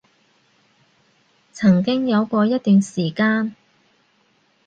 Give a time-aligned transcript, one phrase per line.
[1.51, 3.55] 曾經有過一段時間